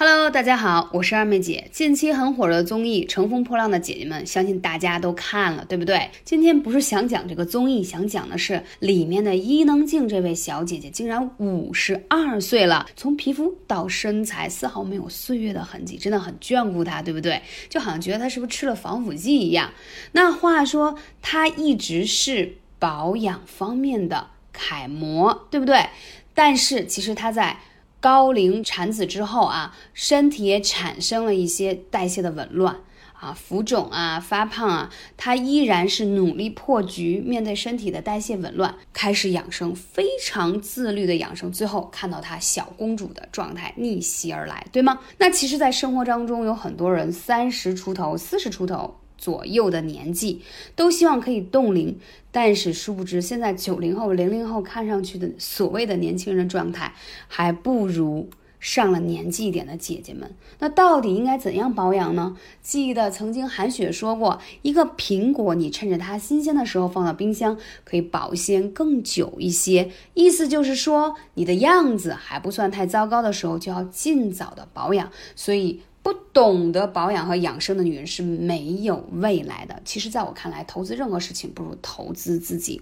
[0.00, 1.68] Hello，大家好，我是二妹姐。
[1.72, 6.08] 近期很火热的综艺《乘风破浪的姐姐们》，相信大家都看了，对不对？
[6.24, 17.42] 今天不是想讲这个综艺，想讲的是里面的伊能静这位小姐姐，竟然五十二岁了，从皮肤到身材丝毫没有岁月的痕迹，真的很眷顾她，对不对？
[17.68, 19.72] 就好像觉得她是不是吃了防腐剂一样。
[20.12, 25.88] 那话说，她一直是保养方面的楷模，对不对？
[26.34, 27.58] 但是其实她在。
[28.00, 32.76] 高龄产子之后啊，身体也产生了一些代谢的紊乱
[33.12, 45.00] 啊，浮肿啊，发胖啊，她依然是努力破局，面对身体的代谢紊乱，开始养生，非常自律的养生，最后看到她小公主的状态逆袭而来，对吗？
[45.18, 49.00] 那其实，在生活当中，有很多人三十出头、四十出头。
[49.18, 50.40] 左右的年纪
[50.76, 51.98] 都希望可以冻龄，
[52.30, 56.94] 但是殊不知现在九零后、零零后看上去的所谓的年轻人状态，
[57.26, 60.30] 还不如上了年纪一点的姐姐们。
[60.60, 62.36] 那到底应该怎样保养呢？
[62.62, 69.90] 记得曾经韩雪说过，一个苹果你趁着它新鲜的时候放到冰箱，可以保鲜更久一些。
[70.14, 75.10] 意思就是说，你的样子还不算太糟糕的时候，就要尽早的保养。
[75.34, 75.80] 所以。
[76.08, 79.82] 不懂得保养和养生的女人是没有未来的。
[79.84, 82.80] 其实，在我看来，投资任何事情不如投资自己。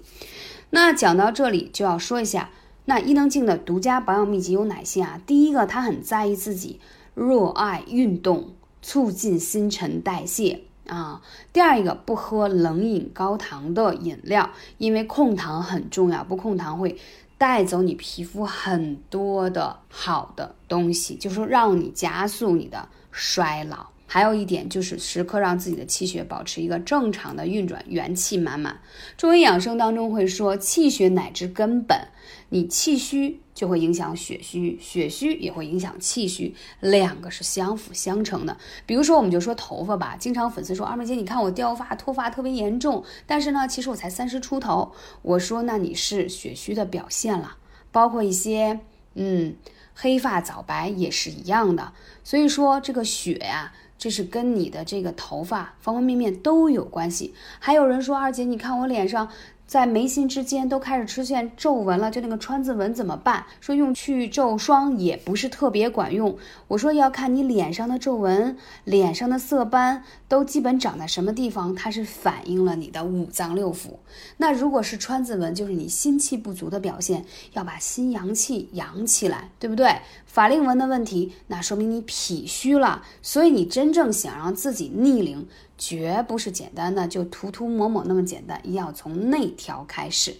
[0.71, 2.51] 那讲到这里，就要说一下，
[2.85, 5.21] 那伊能静的独家保养秘籍有哪些啊？
[5.27, 6.79] 第一个，她很在意自己，
[7.17, 11.21] 热爱运动，促进新陈代谢啊。
[11.53, 16.97] 第二一个，不喝冷饮、高糖的饮料，因为控糖很重要，不控糖会。
[17.39, 23.89] 带走你皮肤很多的好的东西，就是说让你加速你的衰老。
[24.07, 28.81] 还有一点就是时刻让自己的气血保持一个正常的运转，元气满满。
[29.17, 31.99] 中医养生当中会说，气血乃至根本。
[32.49, 38.57] 你气虚就会影响血虚，血虚也会影响气虚，两个是相辅相成的。
[38.87, 44.93] 比如说，我们就说头发吧，经常粉丝说二妹姐，你看我掉发、脱发特别严重，但是呢，其实我才三十出头。
[45.23, 47.57] 我说，那你是血虚的表现了，
[47.91, 48.79] 包括一些
[49.15, 49.57] 嗯
[49.93, 51.93] 黑发早白也是一样的。
[52.23, 53.73] 所以说，这个血呀。
[53.99, 57.35] 这是跟你的这个头发方方面面都有关系。
[57.59, 59.29] 还有人说二姐，你看我脸上。
[59.67, 63.45] 在眉心之间都开始出现皱纹了，就那个川字纹怎么办？
[63.61, 66.39] 说用去皱霜也不是特别管用。
[66.69, 73.89] 我说要看你脸上的皱纹、脸上的色斑都基本长在什么地方，它是反映了你的五脏六腑。
[74.37, 79.97] 那如果是川字纹，就是你心气不足的表现，要把心阳气养起来，对不对？
[80.27, 83.03] 法令纹的问题，那说明你脾虚了。
[83.21, 85.49] 所以你真正想让自己逆龄。
[85.79, 90.37] 绝不是简单的就涂涂抹抹那么简单，要从内调开始。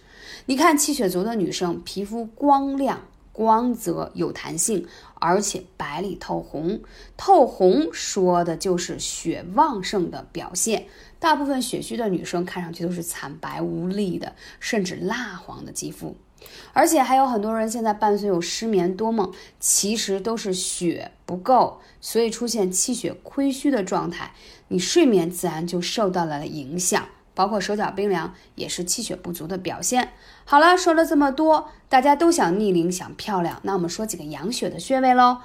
[0.47, 3.03] 你看气血足的女生，皮肤光亮、
[3.33, 4.87] 光泽、有弹性，
[5.21, 6.81] 而且白里透红。
[7.17, 10.87] 透红说的就是血旺盛的表现。
[11.19, 16.17] 大部分血虚的女生看上去都是惨白无力的，甚至蜡黄的肌肤。
[16.73, 24.33] 而且还有很多人现在伴随有失眠多梦，其实都是血不够，所以出现气血亏虚的状态，
[24.69, 30.13] 你睡眠自然就受到了影响，包括手脚冰凉也是气血不足的表现。
[30.45, 35.39] 好了，说了这么多，大家都想逆龄想漂亮，那我们说几个养血的穴位喽。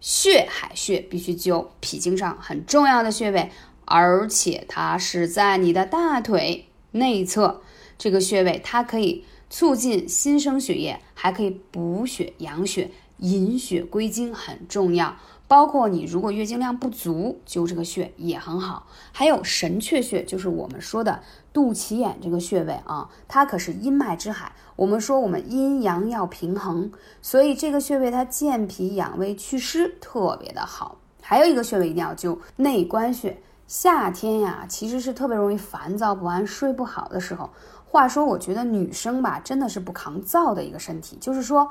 [0.00, 3.50] 血海穴必须灸，脾经上很重要的穴位，
[3.86, 7.62] 而且它是在你的大腿内侧
[7.98, 9.24] 这个穴位，它可以。
[9.50, 15.14] 促进新生血液，还可以补血养血、引血归经，很重要。
[15.46, 18.88] 包括你如果月经量不足，灸这个穴也很好。
[19.12, 21.20] 还有神阙穴，就是我们说的
[21.52, 24.50] 肚脐眼这个穴位啊，它可是阴脉之海。
[24.74, 26.90] 我们说我们阴阳要平衡，
[27.22, 30.98] 所以这个穴位它健脾养胃、祛湿特别的好。
[31.20, 33.40] 还有一个穴位一定要灸内关穴。
[33.68, 37.50] 夏天呀，其实是特别容易烦躁不安、睡不好的时候。
[37.94, 41.16] 话说，我觉得女生吧，真的是不抗造的一个身体。
[41.20, 41.70] 就是说，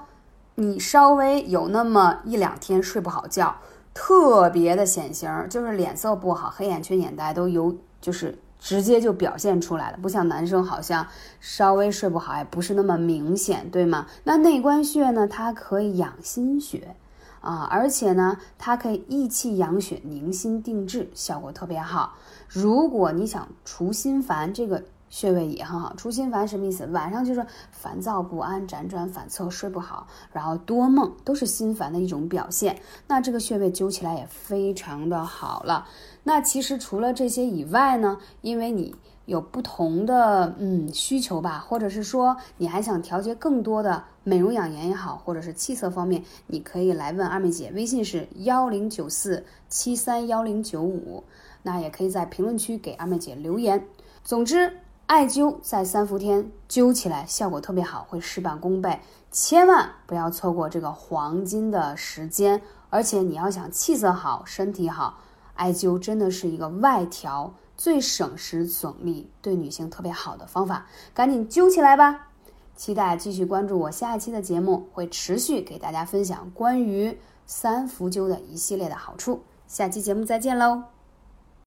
[0.56, 3.54] 你稍微有那么一两天睡不好觉，
[3.94, 9.98] 特别的显形，就是脸色不好、黑眼圈、眼袋都有，就是直接就表现出来了。
[10.02, 11.06] 不像男生，好像
[11.42, 14.08] 稍微睡不好也不是那么明显，对吗？
[14.24, 16.96] 那内关穴呢，它可以养心血
[17.42, 22.14] 啊，而且呢，它可以益气养血、宁心定志，效果特别好。
[22.48, 24.82] 如果你想除心烦，这个。
[25.14, 26.88] 穴位也很好，除心烦什么意思？
[26.88, 32.82] 晚上就是烦躁不安、辗转反侧、睡不好，然后多梦，都是心烦的一种表现。
[33.06, 35.88] 那这个穴位灸起来也非常的好了。
[36.24, 38.96] 那其实除了这些以外呢，因为你
[39.26, 51.24] 有不同的嗯需求吧，或者是说你还想调节更多的美容养颜也好，或者是气色方面，你可以来问二妹姐，微信是幺零九四七三幺零九五，
[51.62, 53.86] 那也可以在评论区给二妹姐留言。
[54.24, 59.00] 总之，艾灸在三伏天灸起来效果特别好，会事半功倍，
[59.32, 62.62] 千万不要错过这个黄金的时间。
[62.90, 65.20] 而且你要想气色好、身体好，
[65.56, 67.54] 艾灸真的是一个外调。
[67.76, 72.28] 最省时省力，对女性特别好的方法，赶紧灸起来吧！
[72.76, 77.18] 期待继续关注我下一期的节目，会持续给大家分享关于
[77.48, 79.42] 三伏灸的一系列的好处。
[79.68, 80.93] 下期节目再见喽！